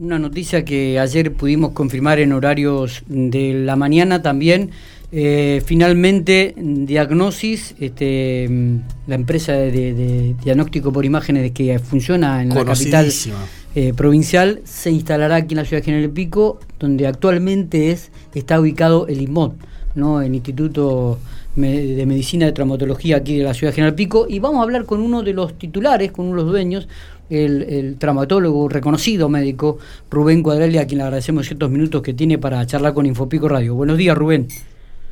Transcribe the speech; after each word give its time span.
Una 0.00 0.18
noticia 0.18 0.64
que 0.64 0.98
ayer 0.98 1.30
pudimos 1.34 1.72
confirmar 1.72 2.20
en 2.20 2.32
horarios 2.32 3.02
de 3.06 3.52
la 3.52 3.76
mañana 3.76 4.22
también. 4.22 4.70
Eh, 5.12 5.62
finalmente, 5.66 6.54
Diagnosis, 6.56 7.74
este, 7.78 8.48
la 9.06 9.14
empresa 9.14 9.52
de, 9.52 10.34
diagnóstico 10.42 10.90
por 10.90 11.04
imágenes 11.04 11.52
que 11.52 11.78
funciona 11.78 12.40
en 12.40 12.48
la 12.48 12.64
capital 12.64 13.12
eh, 13.74 13.92
provincial, 13.94 14.62
se 14.64 14.90
instalará 14.90 15.36
aquí 15.36 15.52
en 15.52 15.58
la 15.58 15.64
ciudad 15.66 15.82
de 15.82 15.84
General 15.84 16.10
Pico, 16.10 16.60
donde 16.78 17.06
actualmente 17.06 17.90
es, 17.90 18.10
está 18.34 18.58
ubicado 18.58 19.06
el 19.06 19.20
IMOT, 19.20 19.54
¿no? 19.96 20.22
el 20.22 20.34
Instituto 20.34 21.18
de 21.56 22.06
Medicina 22.06 22.46
de 22.46 22.52
Traumatología 22.52 23.18
aquí 23.18 23.36
de 23.36 23.44
la 23.44 23.52
ciudad 23.52 23.72
de 23.72 23.74
General 23.74 23.94
Pico. 23.94 24.24
Y 24.26 24.38
vamos 24.38 24.60
a 24.60 24.62
hablar 24.62 24.86
con 24.86 25.00
uno 25.02 25.22
de 25.22 25.34
los 25.34 25.58
titulares, 25.58 26.10
con 26.10 26.24
uno 26.24 26.36
de 26.36 26.42
los 26.42 26.50
dueños, 26.50 26.88
el, 27.30 27.96
traumatólogo 27.98 28.68
reconocido 28.68 29.28
médico 29.28 29.78
Rubén 30.10 30.42
Cuadrelli, 30.42 30.78
a 30.78 30.86
quien 30.86 30.98
le 30.98 31.04
agradecemos 31.04 31.46
ciertos 31.46 31.70
minutos 31.70 32.02
que 32.02 32.12
tiene 32.12 32.38
para 32.38 32.64
charlar 32.66 32.92
con 32.94 33.06
Infopico 33.06 33.48
Radio. 33.48 33.74
Buenos 33.74 33.96
días, 33.96 34.16
Rubén. 34.16 34.48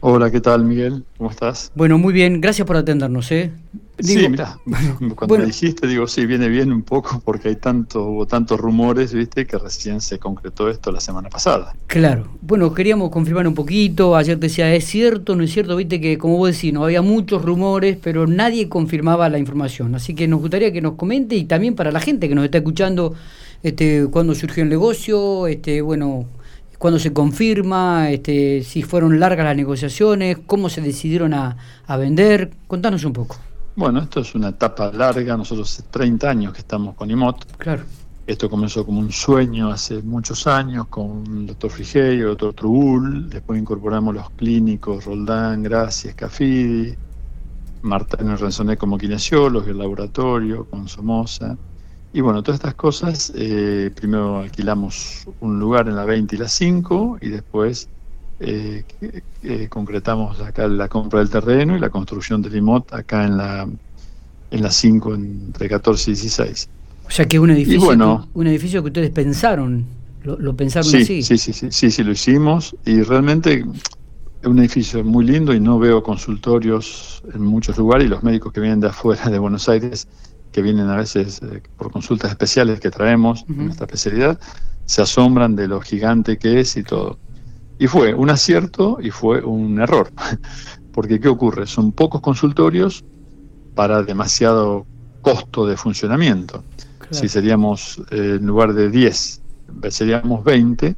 Hola, 0.00 0.30
¿qué 0.30 0.40
tal, 0.40 0.64
Miguel? 0.64 1.04
¿Cómo 1.16 1.30
estás? 1.30 1.72
Bueno, 1.74 1.98
muy 1.98 2.12
bien, 2.12 2.40
gracias 2.40 2.64
por 2.66 2.76
atendernos. 2.76 3.32
¿eh? 3.32 3.50
sí, 3.98 4.28
mira, 4.28 4.56
cuando 5.16 5.38
me 5.38 5.46
dijiste, 5.46 5.88
digo, 5.88 6.06
sí, 6.06 6.24
viene 6.24 6.48
bien 6.48 6.72
un 6.72 6.82
poco 6.82 7.20
porque 7.24 7.48
hay 7.48 7.56
tanto, 7.56 8.04
hubo 8.04 8.26
tantos 8.26 8.60
rumores, 8.60 9.12
viste, 9.12 9.44
que 9.44 9.58
recién 9.58 10.00
se 10.00 10.20
concretó 10.20 10.70
esto 10.70 10.92
la 10.92 11.00
semana 11.00 11.28
pasada. 11.28 11.74
Claro, 11.88 12.28
bueno, 12.40 12.72
queríamos 12.72 13.10
confirmar 13.10 13.48
un 13.48 13.54
poquito, 13.54 14.14
ayer 14.14 14.38
te 14.38 14.46
decía, 14.46 14.72
¿es 14.72 14.84
cierto, 14.84 15.34
no 15.34 15.42
es 15.42 15.52
cierto? 15.52 15.74
Viste 15.74 16.00
que, 16.00 16.16
como 16.16 16.36
vos 16.36 16.52
decís, 16.52 16.72
no 16.72 16.84
había 16.84 17.02
muchos 17.02 17.44
rumores, 17.44 17.98
pero 18.00 18.28
nadie 18.28 18.68
confirmaba 18.68 19.28
la 19.28 19.38
información, 19.38 19.96
así 19.96 20.14
que 20.14 20.28
nos 20.28 20.40
gustaría 20.40 20.72
que 20.72 20.80
nos 20.80 20.94
comente 20.94 21.34
y 21.34 21.44
también 21.44 21.74
para 21.74 21.90
la 21.90 22.00
gente 22.00 22.28
que 22.28 22.36
nos 22.36 22.44
está 22.44 22.58
escuchando, 22.58 23.14
este, 23.64 24.06
cuándo 24.12 24.36
surgió 24.36 24.62
el 24.62 24.68
negocio, 24.68 25.48
este, 25.48 25.82
bueno, 25.82 26.26
cuándo 26.78 26.98
se 26.98 27.12
confirma, 27.12 28.10
este, 28.10 28.62
si 28.62 28.82
fueron 28.82 29.20
largas 29.20 29.44
las 29.44 29.56
negociaciones, 29.56 30.38
cómo 30.46 30.68
se 30.68 30.80
decidieron 30.80 31.34
a, 31.34 31.56
vender. 31.98 32.50
Contanos 32.66 33.04
un 33.04 33.12
poco. 33.12 33.36
Bueno, 33.76 34.00
esto 34.00 34.20
es 34.20 34.34
una 34.34 34.48
etapa 34.48 34.90
larga, 34.92 35.36
nosotros 35.36 35.72
hace 35.72 35.82
30 35.90 36.30
años 36.30 36.52
que 36.52 36.60
estamos 36.60 36.94
con 36.94 37.10
IMOT. 37.10 37.56
Claro. 37.56 37.82
Esto 38.26 38.50
comenzó 38.50 38.84
como 38.84 39.00
un 39.00 39.10
sueño 39.10 39.70
hace 39.70 40.02
muchos 40.02 40.46
años 40.46 40.86
con 40.88 41.24
el 41.26 41.46
doctor 41.46 41.70
Frigerio, 41.70 42.24
el 42.24 42.36
doctor 42.36 42.52
Trubul, 42.54 43.30
después 43.30 43.58
incorporamos 43.58 44.14
los 44.14 44.30
clínicos 44.30 45.06
Roldán, 45.06 45.62
Gracias, 45.62 46.14
Cafidi, 46.14 46.94
Marta 47.82 48.18
Renzoné 48.18 48.76
como 48.76 48.98
kinesiólogo, 48.98 49.66
el 49.66 49.78
laboratorio 49.78 50.66
con 50.66 50.88
Somoza. 50.88 51.56
Y 52.18 52.20
bueno, 52.20 52.42
todas 52.42 52.58
estas 52.58 52.74
cosas, 52.74 53.32
eh, 53.36 53.92
primero 53.94 54.38
alquilamos 54.40 55.28
un 55.38 55.60
lugar 55.60 55.86
en 55.86 55.94
la 55.94 56.04
20 56.04 56.34
y 56.34 56.38
la 56.40 56.48
5 56.48 57.18
y 57.20 57.28
después 57.28 57.88
eh, 58.40 58.82
eh, 59.44 59.68
concretamos 59.70 60.40
acá 60.40 60.66
la 60.66 60.88
compra 60.88 61.20
del 61.20 61.30
terreno 61.30 61.76
y 61.76 61.78
la 61.78 61.90
construcción 61.90 62.42
del 62.42 62.56
IMOT 62.56 62.92
acá 62.92 63.24
en 63.24 63.36
la 63.36 63.68
en 64.50 64.62
la 64.62 64.70
5 64.72 65.14
entre 65.14 65.68
14 65.68 66.10
y 66.10 66.14
16. 66.14 66.68
O 67.06 67.10
sea 67.12 67.28
que 67.28 67.38
un 67.38 67.50
edificio, 67.50 68.26
un 68.34 68.46
edificio 68.48 68.82
que 68.82 68.88
ustedes 68.88 69.10
pensaron, 69.10 69.84
lo, 70.24 70.56
pensaron 70.56 70.88
así. 70.88 71.22
Sí, 71.22 71.38
sí, 71.38 71.52
sí, 71.52 71.68
sí, 71.70 71.90
sí, 71.92 72.02
lo 72.02 72.10
hicimos 72.10 72.74
y 72.84 73.00
realmente 73.02 73.64
es 74.42 74.48
un 74.48 74.58
edificio 74.58 75.04
muy 75.04 75.24
lindo 75.24 75.54
y 75.54 75.60
no 75.60 75.78
veo 75.78 76.02
consultorios 76.02 77.22
en 77.32 77.42
muchos 77.42 77.78
lugares 77.78 78.08
y 78.08 78.10
los 78.10 78.24
médicos 78.24 78.52
que 78.52 78.58
vienen 78.58 78.80
de 78.80 78.88
afuera 78.88 79.30
de 79.30 79.38
Buenos 79.38 79.68
Aires 79.68 80.08
que 80.52 80.62
vienen 80.62 80.88
a 80.88 80.96
veces 80.96 81.40
eh, 81.42 81.62
por 81.76 81.90
consultas 81.90 82.30
especiales 82.30 82.80
que 82.80 82.90
traemos 82.90 83.44
en 83.48 83.66
nuestra 83.66 83.86
especialidad, 83.86 84.38
se 84.84 85.02
asombran 85.02 85.56
de 85.56 85.68
lo 85.68 85.80
gigante 85.80 86.38
que 86.38 86.60
es 86.60 86.76
y 86.76 86.82
todo. 86.82 87.18
Y 87.78 87.86
fue 87.86 88.14
un 88.14 88.30
acierto 88.30 88.98
y 89.00 89.10
fue 89.10 89.42
un 89.42 89.80
error, 89.80 90.10
porque 90.92 91.20
¿qué 91.20 91.28
ocurre? 91.28 91.66
Son 91.66 91.92
pocos 91.92 92.20
consultorios 92.20 93.04
para 93.74 94.02
demasiado 94.02 94.86
costo 95.22 95.66
de 95.66 95.76
funcionamiento. 95.76 96.64
Si 97.10 97.28
seríamos, 97.28 98.02
eh, 98.10 98.36
en 98.38 98.46
lugar 98.46 98.74
de 98.74 98.90
10, 98.90 99.42
seríamos 99.88 100.44
20 100.44 100.94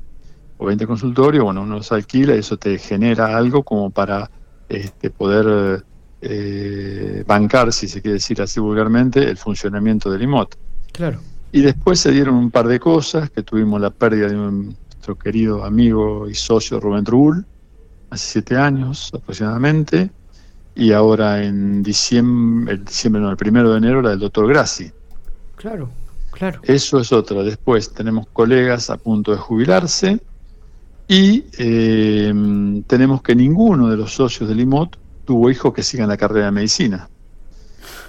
o 0.59 0.67
20 0.67 0.87
consultorios, 0.87 1.45
bueno, 1.45 1.63
uno 1.63 1.77
los 1.77 1.93
alquila 1.93 2.35
y 2.35 2.39
eso 2.39 2.57
te 2.57 2.79
genera 2.79 3.37
algo 3.37 3.63
como 3.63 3.91
para 3.91 4.31
este, 4.69 5.11
poder 5.11 5.85
eh, 6.23 7.25
bancar, 7.27 7.73
si 7.73 7.89
se 7.89 8.03
quiere 8.03 8.15
decir 8.15 8.41
así 8.43 8.61
vulgarmente, 8.61 9.29
el 9.29 9.37
funcionamiento 9.37 10.11
del 10.11 10.23
IMOT. 10.23 10.55
Claro. 10.93 11.21
Y 11.53 11.63
después 11.63 11.99
se 11.99 12.13
dieron 12.13 12.35
un 12.35 12.51
par 12.51 12.69
de 12.69 12.79
cosas, 12.79 13.31
que 13.31 13.43
tuvimos 13.43 13.81
la 13.81 13.91
pérdida 13.91 14.29
de 14.29 14.35
nuestro 14.35 15.17
querido 15.17 15.65
amigo 15.65 16.29
y 16.29 16.35
socio 16.35 16.79
Rubén 16.79 17.05
Trubul, 17.05 17.45
hace 18.11 18.33
siete 18.33 18.57
años 18.57 19.11
aproximadamente, 19.15 20.11
y 20.75 20.93
ahora 20.93 21.43
en 21.43 21.83
diciembre, 21.83 22.75
el 22.75 22.85
diciembre 22.85 23.21
no, 23.21 23.31
el 23.31 23.37
primero 23.37 23.73
de 23.73 23.79
enero, 23.79 24.03
la 24.03 24.11
del 24.11 24.21
doctor 24.21 24.47
Grassi. 24.49 24.91
Claro, 25.57 25.91
claro. 26.31 26.61
Eso 26.63 27.01
es 27.01 27.13
otra. 27.13 27.43
Después 27.43 27.93
tenemos 27.93 28.29
colegas 28.33 28.89
a 28.91 28.97
punto 28.97 29.33
de 29.33 29.39
jubilarse 29.39 30.21
y 31.09 31.45
eh, 31.59 32.33
tenemos 32.87 33.21
que 33.21 33.35
ninguno 33.35 33.89
de 33.89 33.97
los 33.97 34.15
socios 34.15 34.49
del 34.49 34.61
IMOT 34.61 34.97
tuvo 35.31 35.49
hijos 35.49 35.73
que 35.73 35.85
sigan 35.85 36.09
la 36.09 36.17
carrera 36.17 36.47
de 36.47 36.51
medicina. 36.51 37.09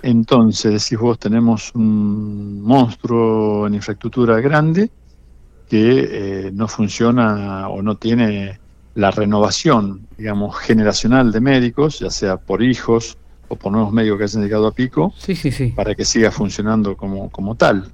Entonces, 0.02 0.72
decís 0.72 0.98
vos, 0.98 1.20
tenemos 1.20 1.72
un 1.76 2.64
monstruo 2.64 3.68
en 3.68 3.76
infraestructura 3.76 4.42
grande 4.42 4.90
que 5.70 6.48
eh, 6.48 6.52
no 6.52 6.68
funciona 6.68 7.70
o 7.70 7.84
no 7.84 7.96
tiene 7.96 8.60
la 8.96 9.12
renovación, 9.12 10.08
digamos, 10.18 10.58
generacional 10.58 11.32
de 11.32 11.42
médicos, 11.42 12.00
ya 12.00 12.10
sea 12.10 12.38
por 12.38 12.64
hijos 12.64 13.20
o 13.48 13.56
por 13.56 13.72
nuevos 13.72 13.94
médicos 13.94 14.18
que 14.18 14.24
hayan 14.24 14.42
llegado 14.42 14.66
a 14.66 14.72
pico, 14.72 15.14
sí, 15.16 15.36
sí, 15.36 15.52
sí. 15.52 15.74
para 15.76 15.94
que 15.94 16.06
siga 16.06 16.32
funcionando 16.32 16.98
como, 16.98 17.30
como 17.30 17.54
tal. 17.54 17.92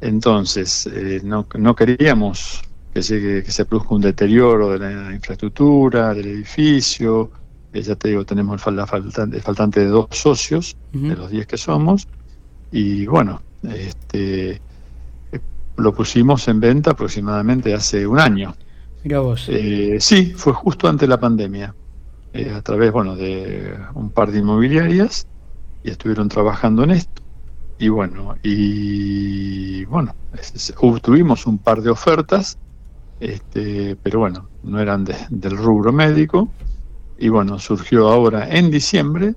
Entonces, 0.00 0.86
eh, 0.86 1.20
no, 1.22 1.46
no 1.58 1.76
queríamos 1.76 2.62
que, 2.94 3.02
llegue, 3.02 3.42
que 3.42 3.52
se 3.52 3.66
produzca 3.66 3.94
un 3.94 4.00
deterioro 4.00 4.70
de 4.70 4.78
la 4.78 5.14
infraestructura, 5.14 6.14
del 6.14 6.28
edificio, 6.28 7.30
ya 7.72 7.94
te 7.96 8.08
digo, 8.08 8.24
tenemos 8.24 8.66
el, 8.66 8.86
faltante, 8.86 9.40
faltante 9.40 9.80
de 9.80 9.86
dos 9.86 10.08
socios, 10.10 10.76
de 10.92 11.14
los 11.14 11.30
diez 11.30 11.46
que 11.46 11.56
somos, 11.58 12.08
y 12.72 13.06
bueno, 13.06 13.42
este 13.62 14.60
lo 15.76 15.94
pusimos 15.94 16.48
en 16.48 16.60
venta 16.60 16.92
aproximadamente 16.92 17.74
hace 17.74 18.06
un 18.06 18.18
año. 18.18 18.54
Mira 19.04 19.20
vos. 19.20 19.46
Eh, 19.48 19.98
sí, 20.00 20.32
fue 20.34 20.52
justo 20.52 20.88
antes 20.88 21.02
de 21.02 21.08
la 21.08 21.20
pandemia, 21.20 21.74
eh, 22.32 22.50
a 22.50 22.62
través 22.62 22.92
bueno, 22.92 23.14
de 23.14 23.76
un 23.94 24.10
par 24.10 24.32
de 24.32 24.38
inmobiliarias, 24.38 25.26
y 25.84 25.90
estuvieron 25.90 26.28
trabajando 26.28 26.82
en 26.84 26.92
esto. 26.92 27.22
Y 27.78 27.88
bueno, 27.88 28.36
y 28.42 29.84
bueno, 29.84 30.14
tuvimos 31.02 31.46
un 31.46 31.58
par 31.58 31.82
de 31.82 31.90
ofertas, 31.90 32.58
este, 33.20 33.96
pero 34.02 34.20
bueno, 34.20 34.48
no 34.62 34.80
eran 34.80 35.04
del 35.04 35.56
rubro 35.56 35.92
médico, 35.92 36.48
y 37.18 37.28
bueno, 37.28 37.58
surgió 37.58 38.08
ahora 38.08 38.48
en 38.48 38.70
diciembre, 38.70 39.34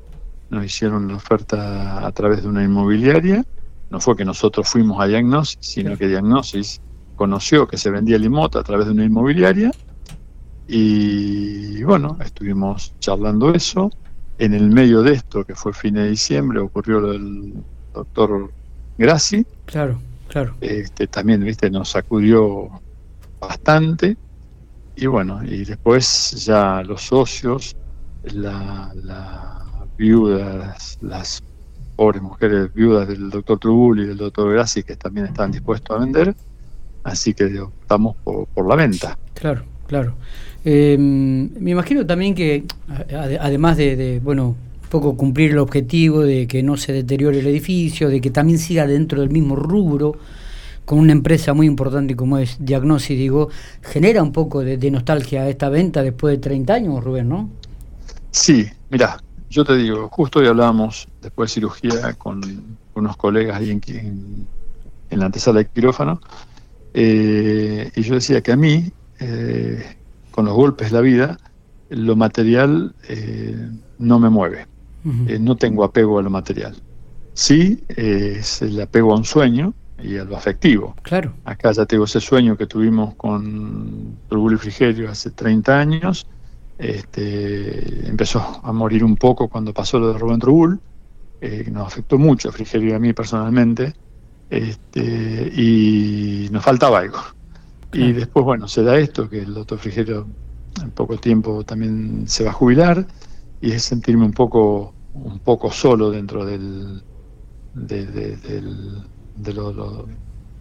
nos 0.49 0.65
hicieron 0.65 1.07
la 1.07 1.15
oferta 1.15 2.05
a 2.05 2.11
través 2.11 2.43
de 2.43 2.49
una 2.49 2.63
inmobiliaria, 2.63 3.45
no 3.89 3.99
fue 3.99 4.15
que 4.15 4.25
nosotros 4.25 4.67
fuimos 4.67 5.01
a 5.01 5.07
Diagnosis, 5.07 5.57
sino 5.61 5.97
que 5.97 6.07
Diagnosis 6.07 6.81
conoció 7.15 7.67
que 7.67 7.77
se 7.77 7.89
vendía 7.89 8.15
el 8.15 8.25
IMOT 8.25 8.55
a 8.55 8.63
través 8.63 8.85
de 8.85 8.91
una 8.93 9.03
inmobiliaria 9.03 9.71
y 10.71 11.83
bueno, 11.83 12.15
estuvimos 12.23 12.93
charlando 12.99 13.51
eso. 13.53 13.89
En 14.37 14.53
el 14.53 14.69
medio 14.69 15.01
de 15.01 15.13
esto, 15.13 15.43
que 15.43 15.55
fue 15.55 15.73
fin 15.73 15.95
de 15.95 16.07
diciembre, 16.07 16.59
ocurrió 16.59 16.99
lo 16.99 17.11
del 17.11 17.55
doctor 17.91 18.51
Grassi. 18.97 19.45
Claro, 19.65 19.99
claro. 20.27 20.55
Este, 20.61 21.07
también, 21.07 21.43
viste, 21.43 21.71
nos 21.71 21.89
sacudió 21.89 22.69
bastante 23.39 24.15
y 24.99 25.05
bueno, 25.07 25.41
y 25.43 25.63
después 25.63 26.31
ya 26.45 26.83
los 26.83 27.03
socios, 27.03 27.75
la, 28.23 28.91
la 28.95 29.65
viudas, 29.97 30.97
las 31.01 31.41
pobres 31.95 32.21
mujeres 32.21 32.73
viudas 32.73 33.07
del 33.07 33.29
doctor 33.29 33.59
Trubul 33.59 34.01
y 34.01 34.07
del 34.07 34.17
doctor 34.17 34.51
Grassi 34.53 34.83
que 34.83 34.95
también 34.95 35.27
están 35.27 35.51
dispuestos 35.51 35.95
a 35.95 35.99
vender, 35.99 36.35
así 37.03 37.33
que 37.33 37.59
optamos 37.59 38.15
por, 38.23 38.67
la 38.67 38.75
venta. 38.75 39.17
Claro, 39.33 39.63
claro. 39.87 40.15
Em, 40.65 41.49
me 41.59 41.71
imagino 41.71 42.05
también 42.05 42.35
que 42.35 42.65
además 43.39 43.77
de, 43.77 43.95
de, 43.95 44.19
bueno, 44.19 44.47
un 44.83 44.89
poco 44.89 45.15
cumplir 45.15 45.51
el 45.51 45.59
objetivo 45.59 46.21
de 46.21 46.45
que 46.45 46.61
no 46.61 46.75
se 46.75 46.91
deteriore 46.91 47.39
el 47.39 47.47
edificio, 47.47 48.09
de 48.09 48.19
que 48.19 48.31
también 48.31 48.59
siga 48.59 48.85
dentro 48.85 49.21
del 49.21 49.29
mismo 49.29 49.55
rubro, 49.55 50.17
con 50.89 50.97
una 50.97 51.11
empresa 51.11 51.53
muy 51.53 51.67
importante 51.67 52.15
como 52.15 52.39
es 52.39 52.57
Diagnosis, 52.59 53.15
digo, 53.15 53.49
genera 53.83 54.23
un 54.23 54.31
poco 54.31 54.61
de, 54.61 54.89
nostalgia 54.89 55.47
esta 55.47 55.69
venta 55.69 56.01
después 56.01 56.33
de 56.33 56.39
30 56.39 56.73
años, 56.73 57.03
Rubén, 57.03 57.29
¿no? 57.29 57.47
Sí, 58.31 58.67
mira, 58.89 59.21
yo 59.51 59.63
te 59.63 59.77
digo, 59.77 60.09
justo 60.09 60.39
hoy 60.39 60.47
hablábamos 60.47 61.07
después 61.21 61.51
de 61.51 61.53
cirugía 61.53 62.13
con 62.13 62.41
unos 62.95 63.17
colegas 63.17 63.57
ahí 63.57 63.69
en, 63.69 64.47
en, 65.11 65.19
la 65.19 65.27
antesala 65.27 65.59
de 65.59 65.67
quirófano, 65.67 66.21
y 66.95 68.01
yo 68.01 68.15
decía 68.15 68.41
que 68.41 68.51
a 68.51 68.55
mí, 68.55 68.91
con 70.31 70.45
los 70.45 70.55
golpes 70.55 70.89
de 70.89 70.95
la 70.95 71.01
vida, 71.01 71.37
lo 71.89 72.15
material 72.15 72.95
no 73.99 74.17
me 74.17 74.31
mueve. 74.31 74.65
no 75.03 75.55
tengo 75.55 75.83
apego 75.83 76.17
a 76.17 76.23
lo 76.23 76.31
material. 76.31 76.75
Sí, 77.35 77.83
es 77.89 78.63
el 78.63 78.81
apego 78.81 79.13
a 79.13 79.17
un 79.17 79.25
sueño, 79.25 79.75
y 80.01 80.17
a 80.17 80.23
lo 80.23 80.35
afectivo. 80.37 80.95
Claro. 81.01 81.33
Acá 81.45 81.71
ya 81.71 81.85
tengo 81.85 82.05
ese 82.05 82.19
sueño 82.19 82.57
que 82.57 82.65
tuvimos 82.65 83.15
con 83.15 84.17
Turbul 84.27 84.53
y 84.53 84.57
Frigerio 84.57 85.09
hace 85.09 85.31
30 85.31 85.79
años. 85.79 86.27
Este, 86.77 88.07
empezó 88.07 88.61
a 88.63 88.71
morir 88.71 89.03
un 89.03 89.17
poco 89.17 89.49
cuando 89.49 89.73
pasó 89.73 89.99
lo 89.99 90.13
de 90.13 90.19
Rubén 90.19 90.39
Trubul, 90.39 90.79
eh, 91.41 91.67
nos 91.71 91.87
afectó 91.87 92.17
mucho 92.17 92.49
a 92.49 92.51
Frigerio 92.51 92.91
y 92.91 92.93
a 92.93 92.99
mí 92.99 93.13
personalmente, 93.13 93.93
este, 94.49 95.51
y 95.53 96.47
nos 96.51 96.63
faltaba 96.63 96.99
algo. 96.99 97.19
Y 97.91 98.13
después, 98.13 98.45
bueno, 98.45 98.67
se 98.67 98.83
da 98.83 98.97
esto, 98.97 99.29
que 99.29 99.39
el 99.39 99.53
doctor 99.53 99.79
Frigerio 99.79 100.27
en 100.81 100.91
poco 100.91 101.17
tiempo 101.17 101.63
también 101.63 102.27
se 102.27 102.43
va 102.43 102.51
a 102.51 102.53
jubilar, 102.53 103.05
y 103.61 103.71
es 103.71 103.83
sentirme 103.83 104.25
un 104.25 104.33
poco, 104.33 104.93
un 105.13 105.39
poco 105.39 105.71
solo 105.71 106.11
dentro 106.11 106.45
del, 106.45 107.03
del 107.73 109.03
de 109.39 109.53
lo, 109.53 110.05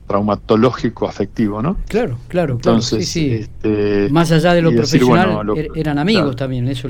traumatológico 0.08 1.06
afectivo, 1.06 1.62
¿no? 1.62 1.76
Claro, 1.86 2.18
claro, 2.26 2.54
Entonces, 2.54 3.08
Sí, 3.08 3.30
este, 3.30 4.08
Más 4.10 4.32
allá 4.32 4.54
de 4.54 4.62
lo 4.62 4.72
profesional, 4.72 5.46
er, 5.56 5.68
eran 5.76 5.98
amigos 5.98 6.34
también, 6.34 6.66
eso 6.66 6.88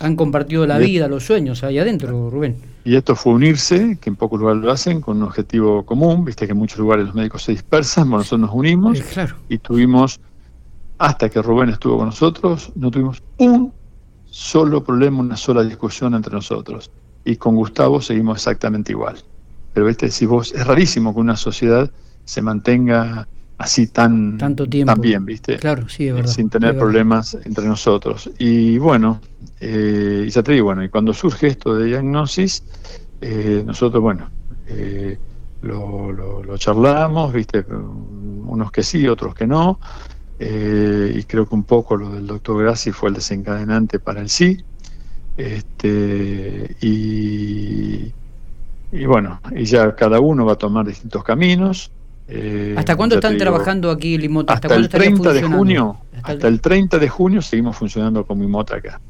han 0.00 0.16
compartido 0.16 0.66
la 0.66 0.76
vida, 0.76 1.08
los 1.08 1.24
sueños 1.24 1.64
ahí 1.64 1.78
adentro, 1.78 2.28
Rubén. 2.28 2.56
Y 2.84 2.96
esto 2.96 3.14
fue 3.14 3.32
unirse, 3.32 3.96
que 4.00 4.10
en 4.10 4.16
pocos 4.16 4.40
lugares 4.40 4.62
lo 4.62 4.72
hacen, 4.72 5.00
con 5.00 5.18
un 5.18 5.22
objetivo 5.22 5.86
común, 5.86 6.24
viste 6.24 6.46
que 6.46 6.52
en 6.52 6.58
muchos 6.58 6.80
lugares 6.80 7.06
los 7.06 7.14
médicos 7.14 7.44
se 7.44 7.52
dispersan, 7.52 8.10
bueno, 8.10 8.18
nosotros 8.18 8.40
nos 8.40 8.50
unimos 8.52 8.98
eh, 8.98 9.28
y 9.48 9.58
tuvimos, 9.58 10.20
hasta 10.98 11.30
que 11.30 11.40
Rubén 11.40 11.70
estuvo 11.70 11.98
con 11.98 12.06
nosotros, 12.06 12.72
no 12.74 12.90
tuvimos 12.90 13.22
un 13.38 13.72
solo 14.26 14.82
problema, 14.82 15.20
una 15.20 15.36
sola 15.36 15.62
discusión 15.62 16.14
entre 16.14 16.34
nosotros. 16.34 16.90
Y 17.24 17.36
con 17.36 17.54
Gustavo 17.54 18.00
seguimos 18.00 18.38
exactamente 18.38 18.90
igual. 18.90 19.16
Pero 19.72 19.88
este, 19.88 20.10
si 20.10 20.26
vos, 20.26 20.52
es 20.52 20.66
rarísimo 20.66 21.14
que 21.14 21.20
una 21.20 21.36
sociedad 21.36 21.90
se 22.24 22.42
mantenga 22.42 23.26
así 23.58 23.86
tan, 23.86 24.38
Tanto 24.38 24.66
tiempo. 24.68 24.94
bien, 24.96 25.24
¿viste? 25.24 25.56
Claro, 25.56 25.88
sí, 25.88 26.08
es 26.08 26.14
verdad. 26.14 26.30
Sin 26.30 26.50
tener 26.50 26.76
problemas 26.76 27.36
entre 27.44 27.66
nosotros. 27.66 28.30
Y 28.38 28.78
bueno, 28.78 29.20
eh, 29.60 30.24
y 30.26 30.30
ya 30.30 30.42
te 30.42 30.52
digo, 30.52 30.66
bueno, 30.66 30.82
y 30.84 30.88
cuando 30.88 31.14
surge 31.14 31.46
esto 31.48 31.76
de 31.76 31.86
diagnosis, 31.86 32.64
eh, 33.20 33.62
nosotros, 33.64 34.02
bueno, 34.02 34.28
eh, 34.66 35.16
lo, 35.62 36.12
lo, 36.12 36.58
charlamos, 36.58 37.32
¿viste? 37.32 37.64
Unos 37.68 38.72
que 38.72 38.82
sí, 38.82 39.06
otros 39.06 39.34
que 39.34 39.46
no. 39.46 39.78
y 40.40 41.22
creo 41.22 41.48
que 41.48 41.54
un 41.54 41.62
poco 41.62 41.96
lo 41.96 42.10
del 42.10 42.26
doctor 42.26 42.62
Grassi 42.62 42.90
fue 42.90 43.10
el 43.10 43.14
desencadenante 43.14 44.00
para 44.00 44.20
el 44.20 44.28
sí. 44.28 44.58
Este, 45.36 46.76
y, 46.80 48.12
y 48.92 49.06
bueno, 49.06 49.40
y 49.56 49.64
ya 49.64 49.94
cada 49.96 50.20
uno 50.20 50.44
va 50.44 50.52
a 50.52 50.56
tomar 50.56 50.86
distintos 50.86 51.24
caminos. 51.24 51.90
Eh, 52.28 52.74
¿Hasta 52.76 52.94
cuándo 52.94 53.16
están 53.16 53.38
trabajando 53.38 53.90
aquí 53.90 54.18
Limota? 54.18 54.52
¿Hasta, 54.52 54.74
el 54.74 54.88
30 54.88 55.32
de 55.32 55.42
junio. 55.42 55.96
Hasta, 56.22 56.46
el... 56.46 56.60
30 56.60 56.98
de 56.98 57.08
junio 57.08 57.42
seguimos 57.42 57.76
funcionando 57.76 58.24
con 58.24 58.38
Limota 58.38 58.76
acá. 58.76 59.00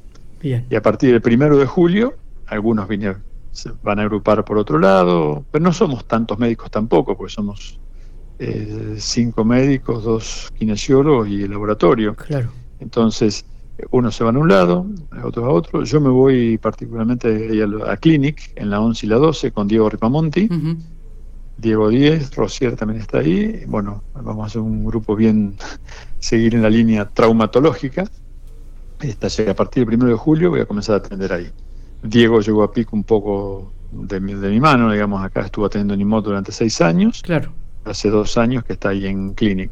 Bien. 0.41 0.65
Y 0.71 0.77
a 0.77 0.83
partir 0.83 1.11
del 1.11 1.21
primero 1.21 1.59
de 1.59 1.67
julio, 1.67 2.15
algunos 2.47 2.89
vinieron, 2.89 3.23
se 3.51 3.71
van 3.83 3.99
a 3.99 4.03
agrupar 4.03 4.45
por 4.45 4.57
otro 4.57 4.79
lado, 4.79 5.45
pero 5.51 5.63
no 5.63 5.73
somos 5.73 6.05
tantos 6.07 6.39
médicos 6.39 6.71
tampoco, 6.71 7.17
porque 7.17 7.33
somos 7.33 7.79
eh, 8.39 8.97
cinco 8.99 9.45
médicos, 9.45 10.05
dos 10.05 10.53
kinesiólogos 10.59 11.29
y 11.29 11.43
el 11.43 11.51
laboratorio. 11.51 12.15
Claro. 12.15 12.51
Entonces, 12.81 13.45
uno 13.91 14.11
se 14.11 14.25
va 14.25 14.31
a 14.31 14.39
un 14.39 14.49
lado, 14.49 14.87
otro 15.23 15.47
a 15.47 15.51
otro. 15.51 15.85
Yo 15.85 16.01
me 16.01 16.09
voy 16.09 16.59
particularmente 16.59 17.63
a, 17.87 17.97
Clinic, 17.97 18.53
en 18.57 18.71
la 18.71 18.81
11 18.81 19.07
y 19.07 19.09
la 19.09 19.17
12, 19.17 19.53
con 19.53 19.69
Diego 19.69 19.89
Ripamonti. 19.89 20.49
Diego 21.57 21.89
10, 21.89 22.35
Rosier 22.35 22.77
también 22.77 23.01
está 23.01 23.19
ahí. 23.19 23.65
Bueno, 23.67 24.03
vamos 24.15 24.45
a 24.45 24.47
hacer 24.47 24.61
un 24.61 24.85
grupo 24.85 25.15
bien, 25.15 25.55
seguir 26.19 26.55
en 26.55 26.63
la 26.63 26.71
línea 26.71 27.09
traumatológica. 27.09 28.05
Esta 29.01 29.29
a 29.51 29.55
partir 29.55 29.85
del 29.85 29.97
1 29.97 30.07
de 30.07 30.15
julio 30.15 30.51
voy 30.51 30.61
a 30.61 30.67
comenzar 30.67 30.95
a 30.95 30.99
atender 30.99 31.33
ahí. 31.33 31.51
Diego 32.03 32.41
llegó 32.41 32.63
a 32.63 32.73
pico 32.73 32.97
un 32.97 33.05
poco 33.05 33.73
de 33.91 34.21
mi, 34.21 34.35
de 34.35 34.49
mi 34.51 34.61
mano, 34.61 34.91
digamos, 34.91 35.23
acá 35.23 35.43
estuvo 35.43 35.67
atendiendo 35.67 35.95
en 35.95 36.09
moto 36.09 36.31
durante 36.31 36.53
seis 36.53 36.81
años. 36.81 37.21
Claro. 37.23 37.53
Hace 37.85 38.11
dos 38.11 38.37
años 38.39 38.65
que 38.65 38.75
está 38.75 38.91
ahí 38.91 39.07
en 39.07 39.35
Clinic. 39.35 39.71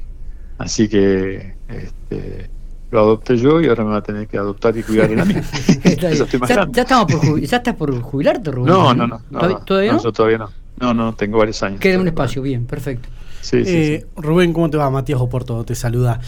Así 0.59 0.89
que 0.89 1.55
este, 1.69 2.51
lo 2.91 3.01
adopté 3.01 3.37
yo 3.37 3.61
y 3.61 3.69
ahora 3.69 3.85
me 3.85 3.91
va 3.91 3.99
a 3.99 4.03
tener 4.03 4.27
que 4.27 4.37
adoptar 4.37 4.77
y 4.77 4.83
cuidar 4.83 5.11
a 5.19 5.25
mí. 5.25 5.35
ya, 6.01 6.11
ya, 6.11 6.25
estamos 6.83 7.13
por 7.13 7.41
ya 7.41 7.57
estás 7.59 7.75
por 7.75 8.01
jubilarte, 8.01 8.51
Rubén. 8.51 8.73
No, 8.73 8.95
no, 8.95 9.07
no. 9.07 9.21
¿Todavía, 9.65 9.93
no? 9.93 10.13
todavía 10.13 10.39
no. 10.39 10.51
No, 10.81 10.95
no, 10.95 11.15
tengo 11.15 11.39
varios 11.39 11.63
años. 11.63 11.79
Queda 11.79 11.99
un 11.99 12.09
espacio, 12.09 12.41
bien, 12.43 12.65
perfecto. 12.65 13.09
Sí, 13.43 13.65
sí, 13.65 13.73
eh, 13.75 14.07
Rubén, 14.17 14.53
¿cómo 14.53 14.69
te 14.71 14.77
va? 14.77 14.91
Matías 14.91 15.21
Oporto 15.21 15.65
te 15.65 15.75
saluda. 15.75 16.21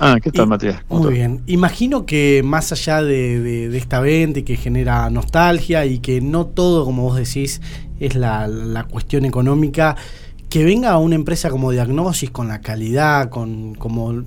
Ah, 0.00 0.18
¿qué 0.22 0.30
tal, 0.30 0.46
Matías? 0.46 0.82
Muy 0.88 1.12
bien. 1.12 1.42
Imagino 1.46 2.06
que 2.06 2.42
más 2.44 2.72
allá 2.72 3.02
de, 3.02 3.40
de, 3.40 3.76
esta 3.76 4.00
venta 4.00 4.38
y 4.38 4.42
que 4.44 4.56
genera 4.56 5.10
nostalgia 5.10 5.86
y 5.86 5.98
que 5.98 6.20
no 6.20 6.46
todo, 6.46 6.84
como 6.84 7.02
vos 7.02 7.16
decís, 7.16 7.60
es 7.98 8.14
la, 8.14 8.46
la 8.46 8.84
cuestión 8.84 9.24
económica, 9.24 9.96
que 10.48 10.64
venga 10.64 10.96
una 10.96 11.14
empresa 11.14 11.50
como 11.50 11.70
Diagnosis 11.70 12.30
con 12.30 12.48
la 12.48 12.60
calidad, 12.60 13.28
con 13.28 13.74
como 13.74 14.24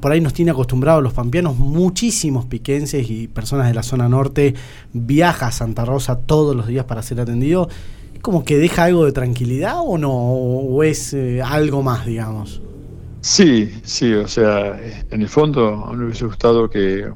por 0.00 0.12
ahí 0.12 0.20
nos 0.20 0.32
tiene 0.32 0.50
acostumbrados 0.50 1.02
los 1.02 1.12
pampeanos, 1.12 1.56
muchísimos 1.56 2.46
piquenses 2.46 3.08
y 3.08 3.28
personas 3.28 3.68
de 3.68 3.74
la 3.74 3.84
zona 3.84 4.08
norte 4.08 4.54
viaja 4.92 5.48
a 5.48 5.52
Santa 5.52 5.84
Rosa 5.84 6.18
todos 6.18 6.56
los 6.56 6.66
días 6.66 6.84
para 6.84 7.02
ser 7.02 7.20
atendido. 7.20 7.68
¿Es 8.12 8.20
como 8.20 8.44
que 8.44 8.58
deja 8.58 8.84
algo 8.84 9.04
de 9.04 9.12
tranquilidad 9.12 9.76
o 9.78 9.98
no? 9.98 10.12
¿O 10.12 10.82
es 10.82 11.14
eh, 11.14 11.40
algo 11.42 11.82
más, 11.82 12.06
digamos? 12.06 12.60
Sí, 13.20 13.72
sí, 13.84 14.12
o 14.14 14.26
sea, 14.26 14.78
en 15.10 15.22
el 15.22 15.28
fondo 15.28 15.84
a 15.86 15.92
mí 15.92 15.98
me 15.98 16.04
hubiese 16.06 16.24
gustado 16.24 16.68
que 16.68 17.08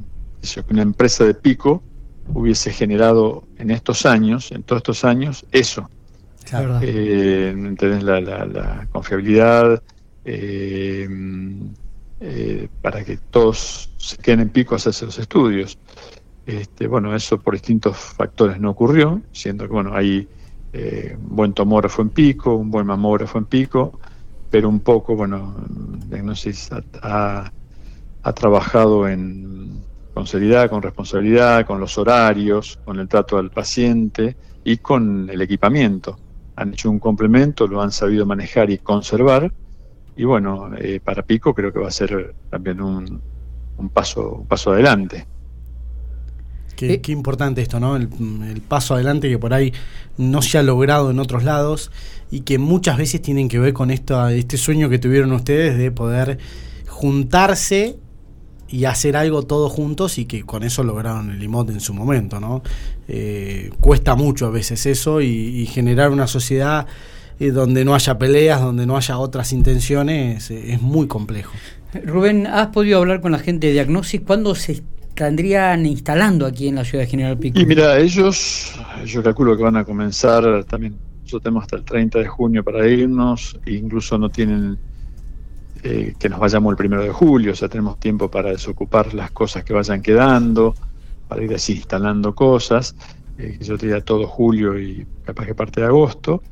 una 0.71 0.83
empresa 0.83 1.25
de 1.25 1.35
pico 1.35 1.83
hubiese 2.33 2.73
generado 2.73 3.44
en 3.59 3.73
estos 3.73 4.06
años, 4.06 4.53
en 4.53 4.62
todos 4.62 4.81
estos 4.81 5.05
años, 5.05 5.44
eso 5.50 5.88
eh, 6.83 7.55
la, 8.03 8.21
la, 8.21 8.89
confiabilidad 8.91 9.83
eh, 10.25 11.09
eh, 12.21 12.69
para 12.83 13.05
que 13.05 13.19
todos 13.31 13.91
se 13.97 14.17
queden 14.17 14.41
en 14.41 14.49
pico 14.50 14.75
a 14.75 14.76
hacerse 14.76 15.07
los 15.07 15.19
estudios. 15.19 15.79
Este, 16.47 16.87
bueno, 16.87 17.14
eso 17.14 17.38
por 17.38 17.55
distintos 17.55 17.97
factores 17.97 18.59
no 18.61 18.71
ocurrió, 18.71 19.23
siendo 19.33 19.67
que 19.67 19.73
bueno, 19.73 19.95
hay 19.95 20.29
un 20.73 21.37
buen 21.37 21.53
tomógrafo 21.53 22.03
en 22.03 22.11
pico, 22.11 22.55
un 22.55 22.71
buen 22.71 22.87
mamógrafo 22.87 23.38
en 23.38 23.45
pico, 23.45 23.99
pero 24.50 24.69
un 24.69 24.81
poco, 24.81 25.14
bueno, 25.14 25.55
Diagnosis 26.09 26.71
ha, 27.03 27.53
ha 28.23 28.33
trabajado 28.33 29.07
en, 29.09 29.81
con 30.14 30.26
seriedad, 30.26 30.69
con 30.69 30.83
responsabilidad, 30.83 31.67
con 31.67 31.79
los 31.79 31.99
horarios, 31.99 32.79
con 32.85 32.99
el 32.99 33.09
trato 33.09 33.38
al 33.38 33.50
paciente 33.50 34.37
y 34.64 34.79
con 34.79 35.29
el 35.31 35.41
equipamiento 35.43 36.19
han 36.61 36.75
hecho 36.75 36.90
un 36.90 36.99
complemento, 36.99 37.67
lo 37.67 37.81
han 37.81 37.90
sabido 37.90 38.26
manejar 38.26 38.71
y 38.71 38.79
conservar. 38.79 39.50
Y 40.14 40.25
bueno, 40.25 40.71
eh, 40.76 41.00
para 41.02 41.23
Pico 41.23 41.55
creo 41.55 41.73
que 41.73 41.79
va 41.79 41.88
a 41.88 41.93
ser 41.93 42.35
también 42.50 42.83
un, 42.83 43.23
paso, 43.93 44.37
un 44.40 44.47
paso 44.47 44.73
adelante. 44.73 45.26
Qué, 46.76 47.00
importante 47.09 47.61
esto, 47.61 47.79
¿no? 47.79 47.97
El, 47.97 48.09
paso 48.67 48.95
adelante 48.95 49.29
que 49.29 49.38
por 49.38 49.52
ahí 49.52 49.73
no 50.17 50.40
se 50.40 50.59
ha 50.59 50.62
logrado 50.62 51.11
en 51.11 51.19
otros 51.19 51.45
lados 51.45 51.90
y 52.31 52.40
que 52.40 52.59
muchas 52.59 52.97
veces 52.97 53.21
tienen 53.21 53.49
que 53.49 53.59
ver 53.59 53.75
con 53.75 53.90
esto, 53.90 54.29
este 54.29 54.57
sueño 54.57 54.88
que 54.88 54.99
tuvieron 54.99 55.33
ustedes 55.33 55.76
de 55.76 55.90
poder 55.90 56.38
juntarse 56.88 57.99
y 58.71 58.85
hacer 58.85 59.17
algo 59.17 59.43
todos 59.43 59.73
juntos 59.73 60.19
y 60.19 60.27
que 60.27 60.43
con 60.45 60.62
eso 60.62 60.85
lograron 60.85 61.31
el 61.31 61.43
IMOT 61.43 61.71
en 61.71 61.81
su 61.81 61.93
momento, 61.93 62.41
¿no? 62.41 62.62
Eh, 63.09 63.71
cuesta 63.81 64.15
mucho 64.15 64.47
a 64.47 64.50
veces 64.50 64.87
eso 64.87 65.21
y, 65.21 65.67
generar 65.67 66.11
una 66.11 66.27
sociedad 66.27 66.87
eh, 67.39 67.50
donde 67.50 67.85
no 67.85 67.95
haya 67.95 68.19
peleas, 68.19 68.61
donde 68.61 68.87
no 68.87 68.97
haya 68.97 69.19
otras 69.19 69.53
intenciones, 69.53 70.50
eh, 70.50 70.75
es 70.75 70.83
muy 70.83 71.07
complejo. 71.07 71.53
Rubén, 72.05 72.47
¿has 72.47 72.69
podido 72.69 72.99
hablar 72.99 73.21
con 73.21 73.33
la 73.33 73.39
gente 73.39 73.67
de 73.69 73.73
Diagnosis? 73.73 74.21
¿Cuándo 74.25 74.55
se 74.55 74.83
estarían 75.09 75.87
instalando 75.87 76.47
aquí 76.47 76.69
en 76.69 76.77
la 76.77 76.85
ciudad 76.85 77.05
de 77.05 77.11
General 77.11 77.37
Pico? 77.37 77.59
Y 77.59 77.67
mira, 77.67 77.99
ellos, 77.99 78.73
yo 79.05 79.23
calculo 79.23 79.57
que 79.57 79.65
van 79.65 79.77
a 79.77 79.85
comenzar 79.85 80.65
también, 80.65 80.97
nosotros 81.23 81.43
tenemos 81.43 81.62
hasta 81.65 81.77
el 81.77 81.85
30 81.85 82.21
de 82.21 82.29
junio 82.29 82.62
para 82.62 82.87
irnos, 82.87 83.59
e 83.67 83.75
incluso 83.75 84.17
no 84.17 84.29
tienen 84.29 84.79
eh, 85.83 86.15
que 86.19 86.29
nos 86.29 86.39
vayamos 86.39 86.71
el 86.71 86.77
primero 86.77 87.03
de 87.03 87.11
julio, 87.11 87.53
o 87.53 87.55
sea, 87.55 87.69
tenemos 87.69 87.99
tiempo 87.99 88.31
para 88.31 88.51
desocupar 88.51 89.15
las 89.15 89.31
cosas 89.31 89.65
que 89.65 89.73
vayan 89.73 90.03
quedando, 90.03 90.75
para 91.29 91.43
ir 91.43 91.55
así 91.55 91.75
instalando 91.75 92.35
cosas, 92.35 92.95
eh, 93.39 93.59
yo 93.61 93.77
diría 93.77 94.01
todo 94.01 94.27
julio 94.27 94.79
y 94.79 95.07
capaz 95.25 95.47
que 95.47 95.55
parte 95.55 95.81
de 95.81 95.87
agosto, 95.87 96.43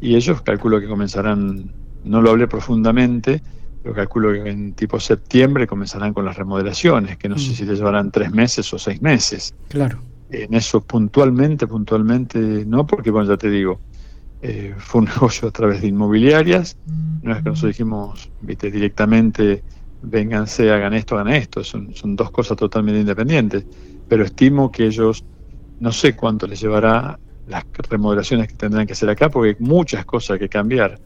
y 0.00 0.14
ellos 0.14 0.40
calculo 0.42 0.80
que 0.80 0.86
comenzarán, 0.88 1.72
no 2.04 2.22
lo 2.22 2.30
hablé 2.30 2.46
profundamente, 2.46 3.42
Yo 3.84 3.94
calculo 3.94 4.32
que 4.32 4.50
en 4.50 4.72
tipo 4.74 4.98
septiembre 4.98 5.66
comenzarán 5.66 6.12
con 6.12 6.24
las 6.24 6.36
remodelaciones, 6.36 7.16
que 7.16 7.28
no 7.28 7.38
sé 7.38 7.52
Mm. 7.52 7.54
si 7.54 7.64
les 7.64 7.78
llevarán 7.78 8.10
tres 8.10 8.30
meses 8.32 8.70
o 8.74 8.78
seis 8.78 9.00
meses. 9.00 9.54
Claro. 9.68 10.02
En 10.30 10.52
eso 10.52 10.80
puntualmente, 10.82 11.66
puntualmente 11.66 12.38
no, 12.66 12.84
porque 12.86 13.10
bueno, 13.12 13.28
ya 13.30 13.36
te 13.36 13.48
digo, 13.48 13.80
eh, 14.42 14.74
fue 14.78 15.02
un 15.02 15.06
negocio 15.14 15.48
a 15.48 15.50
través 15.50 15.82
de 15.82 15.88
inmobiliarias, 15.88 16.76
no 17.22 17.32
es 17.32 17.42
que 17.42 17.48
nosotros 17.50 17.76
dijimos, 17.76 18.30
viste, 18.40 18.70
directamente, 18.70 19.62
vénganse, 20.02 20.70
hagan 20.70 20.94
esto, 20.94 21.18
hagan 21.18 21.34
esto, 21.34 21.64
son, 21.64 21.94
son 21.94 22.16
dos 22.16 22.30
cosas 22.30 22.56
totalmente 22.56 23.00
independientes, 23.00 23.66
pero 24.08 24.24
estimo 24.24 24.70
que 24.70 24.86
ellos, 24.86 25.24
no 25.80 25.92
sé 25.92 26.14
cuánto 26.16 26.46
les 26.46 26.60
llevará 26.60 27.18
las 27.46 27.64
remodelaciones 27.88 28.48
que 28.48 28.54
tendrán 28.54 28.86
que 28.86 28.92
hacer 28.92 29.08
acá, 29.08 29.28
porque 29.30 29.50
hay 29.50 29.56
muchas 29.58 30.04
cosas 30.04 30.38
que 30.38 30.48
cambiar. 30.48 31.00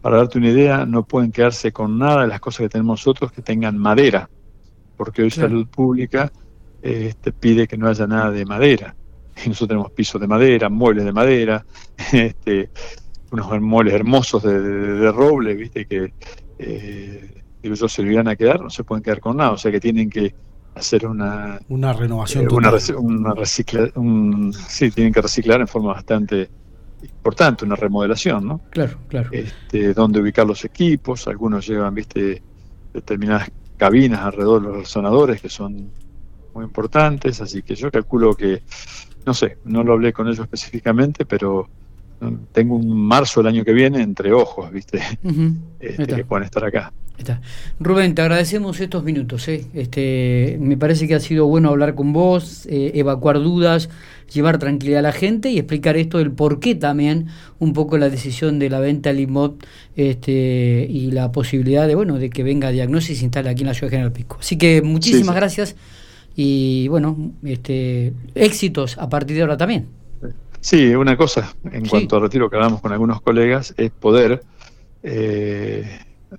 Para 0.00 0.16
darte 0.16 0.38
una 0.38 0.48
idea, 0.48 0.84
no 0.86 1.04
pueden 1.04 1.30
quedarse 1.30 1.72
con 1.72 1.98
nada 1.98 2.22
de 2.22 2.28
las 2.28 2.40
cosas 2.40 2.64
que 2.64 2.68
tenemos 2.68 3.00
nosotros 3.00 3.32
que 3.32 3.42
tengan 3.42 3.78
madera, 3.78 4.28
porque 4.96 5.22
hoy. 5.22 5.30
Salud 5.30 5.66
Pública 5.66 6.32
eh, 6.82 7.14
te 7.20 7.32
pide 7.32 7.68
que 7.68 7.76
no 7.76 7.88
haya 7.88 8.06
nada 8.06 8.30
de 8.30 8.44
madera. 8.44 8.96
Y 9.36 9.48
nosotros 9.48 9.68
tenemos 9.68 9.92
pisos 9.92 10.20
de 10.20 10.26
madera, 10.26 10.68
muebles 10.68 11.04
de 11.04 11.12
madera, 11.12 11.64
este, 12.12 12.70
unos 13.30 13.60
muebles 13.60 13.94
hermosos 13.94 14.42
de, 14.42 14.60
de- 14.60 14.92
de 14.94 15.12
roble, 15.12 15.54
viste, 15.54 15.86
que 15.86 16.12
eh, 16.58 17.42
digo 17.62 17.74
yo, 17.74 17.88
se 17.88 18.18
a 18.18 18.36
quedar, 18.36 18.60
no 18.60 18.70
se 18.70 18.84
pueden 18.84 19.02
quedar 19.02 19.20
con 19.20 19.36
nada, 19.36 19.52
o 19.52 19.58
sea 19.58 19.70
que 19.70 19.80
tienen 19.80 20.10
que 20.10 20.34
hacer 20.74 21.06
una, 21.06 21.58
Una 21.68 21.92
renovación 21.92 22.44
eh, 22.44 22.48
una, 22.50 22.72
una 22.98 23.34
recicla, 23.34 23.88
un, 23.96 24.52
sí, 24.52 24.90
tienen 24.90 25.12
que 25.12 25.22
reciclar 25.22 25.60
en 25.60 25.68
forma 25.68 25.92
bastante 25.92 26.48
importante, 27.02 27.64
una 27.64 27.76
remodelación, 27.76 28.46
¿no? 28.46 28.60
Claro, 28.70 28.98
claro. 29.08 29.28
Este, 29.32 29.92
dónde 29.92 30.20
ubicar 30.20 30.46
los 30.46 30.64
equipos, 30.64 31.26
algunos 31.26 31.66
llevan, 31.66 31.94
viste, 31.94 32.42
determinadas 32.92 33.48
cabinas 33.76 34.20
alrededor 34.20 34.62
de 34.62 34.68
los 34.68 34.76
resonadores 34.78 35.40
que 35.40 35.48
son 35.48 35.92
muy 36.54 36.64
importantes, 36.64 37.40
así 37.40 37.62
que 37.62 37.74
yo 37.74 37.90
calculo 37.90 38.34
que, 38.34 38.62
no 39.26 39.34
sé, 39.34 39.58
no 39.64 39.82
lo 39.82 39.92
hablé 39.92 40.12
con 40.12 40.26
ellos 40.26 40.40
específicamente, 40.40 41.24
pero 41.24 41.68
tengo 42.52 42.76
un 42.76 42.96
marzo 42.96 43.40
el 43.40 43.48
año 43.48 43.64
que 43.64 43.72
viene 43.72 44.02
entre 44.02 44.32
ojos, 44.32 44.70
viste, 44.70 45.00
este, 45.80 46.06
que 46.06 46.24
pueden 46.24 46.44
estar 46.44 46.64
acá. 46.64 46.92
Está. 47.18 47.40
Rubén, 47.78 48.14
te 48.14 48.22
agradecemos 48.22 48.80
estos 48.80 49.04
minutos. 49.04 49.46
¿eh? 49.48 49.66
Este, 49.74 50.56
me 50.60 50.76
parece 50.76 51.06
que 51.06 51.14
ha 51.14 51.20
sido 51.20 51.46
bueno 51.46 51.68
hablar 51.68 51.94
con 51.94 52.12
vos, 52.12 52.66
eh, 52.66 52.92
evacuar 52.94 53.38
dudas, 53.38 53.90
llevar 54.32 54.58
tranquilidad 54.58 55.00
a 55.00 55.02
la 55.02 55.12
gente 55.12 55.50
y 55.50 55.58
explicar 55.58 55.96
esto 55.96 56.18
del 56.18 56.32
por 56.32 56.58
qué 56.58 56.74
también 56.74 57.26
un 57.58 57.74
poco 57.74 57.98
la 57.98 58.08
decisión 58.08 58.58
de 58.58 58.70
la 58.70 58.80
venta 58.80 59.10
del 59.10 59.20
IMOD 59.20 59.52
este, 59.94 60.86
y 60.88 61.10
la 61.10 61.32
posibilidad 61.32 61.86
de 61.86 61.94
bueno 61.94 62.18
de 62.18 62.30
que 62.30 62.42
venga 62.42 62.70
Diagnosis 62.70 63.10
y 63.10 63.16
se 63.16 63.24
instale 63.24 63.50
aquí 63.50 63.60
en 63.60 63.68
la 63.68 63.74
ciudad 63.74 63.90
de 63.90 63.96
General 63.98 64.12
Pico. 64.12 64.38
Así 64.40 64.56
que 64.56 64.80
muchísimas 64.82 65.26
Sí, 65.26 65.32
sí. 65.32 65.36
gracias 65.36 65.76
y 66.36 66.88
bueno, 66.88 67.32
este, 67.44 68.12
éxitos 68.34 68.98
a 68.98 69.08
partir 69.08 69.36
de 69.36 69.42
ahora 69.42 69.56
también. 69.56 69.86
Sí, 70.60 70.94
una 70.94 71.16
cosa 71.16 71.54
en 71.72 71.84
Sí. 71.84 71.90
cuanto 71.90 72.16
al 72.16 72.22
retiro 72.22 72.48
que 72.48 72.56
hablamos 72.56 72.80
con 72.80 72.92
algunos 72.92 73.20
colegas 73.20 73.74
es 73.76 73.90
poder, 73.90 74.42
eh, 75.02 75.98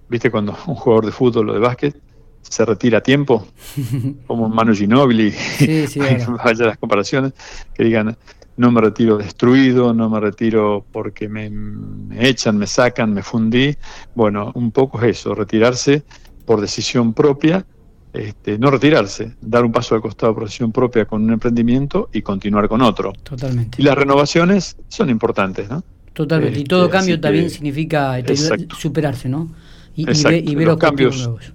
viste, 0.09 0.31
cuando 0.31 0.55
un 0.67 0.75
jugador 0.75 1.05
de 1.05 1.11
fútbol 1.11 1.49
o 1.49 1.53
de 1.53 1.59
básquet 1.59 1.95
se 2.41 2.65
retira 2.65 2.99
a 2.99 3.01
tiempo, 3.01 3.45
como 4.27 4.47
Manu 4.49 4.73
Ginóbili, 4.73 5.31
Sí, 5.31 5.85
vaya 6.43 6.65
las 6.65 6.77
comparaciones, 6.77 7.33
que 7.73 7.83
digan, 7.83 8.15
no 8.55 8.71
me 8.71 8.81
retiro 8.81 9.17
destruido, 9.17 9.93
no 9.93 10.09
me 10.09 10.19
retiro 10.19 10.85
porque 10.91 11.27
me, 11.27 11.49
me 11.49 12.27
echan, 12.27 12.57
me 12.57 12.67
sacan, 12.67 13.13
me 13.13 13.23
fundí. 13.23 13.75
Bueno, 14.13 14.51
un 14.55 14.71
poco 14.71 14.99
es 15.01 15.17
eso, 15.19 15.33
retirarse 15.33 16.03
por 16.45 16.61
decisión 16.61 17.13
propia, 17.13 17.65
este, 18.13 18.57
no 18.59 18.69
retirarse, 18.69 19.33
dar 19.41 19.65
un 19.65 19.71
paso 19.71 19.95
al 19.95 20.01
costado 20.01 20.33
por 20.35 20.43
decisión 20.43 20.71
propia 20.71 21.05
con 21.05 21.23
un 21.23 21.31
emprendimiento 21.33 22.09
y 22.13 22.21
continuar 22.21 22.67
con 22.69 22.81
otro. 22.81 23.11
Totalmente. 23.23 23.81
Y 23.81 23.85
las 23.85 23.95
renovaciones 23.97 24.77
son 24.87 25.09
importantes, 25.09 25.69
¿no? 25.69 25.83
Totalmente. 26.13 26.59
y 26.59 26.61
Este, 26.61 26.69
todo 26.69 26.83
así 26.83 26.91
cambio 26.91 27.15
que- 27.15 27.21
también 27.21 27.49
significa 27.49 28.19
este, 28.19 28.33
Exacto. 28.33 28.75
superarse, 28.75 29.27
¿no? 29.29 29.49
Y, 29.95 30.01
y 30.01 30.03
Exacto. 30.05 30.29
ve- 30.29 30.43
y 30.51 30.55
ver 30.55 30.67
Los 30.67 30.77
cambios- 30.77 31.17
nuevos. 31.17 31.53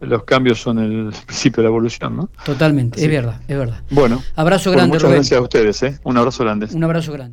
Los 0.00 0.22
cambios 0.24 0.60
son 0.60 0.78
el 0.78 1.10
principio 1.26 1.56
de 1.60 1.62
la 1.64 1.68
evolución, 1.70 2.16
¿no? 2.16 2.30
Totalmente, 2.44 2.96
Así 3.00 3.06
es 3.06 3.10
verdad, 3.10 3.40
es 3.48 3.58
verdad. 3.58 3.82
Bueno, 3.90 4.22
Abrazo 4.36 4.70
bueno, 4.70 4.78
grande, 4.78 4.94
muchas 4.94 5.02
Rubén. 5.02 5.14
gracias 5.16 5.38
a 5.38 5.42
ustedes, 5.42 5.82
¿eh? 5.82 5.98
Un 6.04 6.16
abrazo 6.16 6.44
grande. 6.44 6.68
Un 6.72 6.84
abrazo 6.84 7.12
grande. 7.12 7.26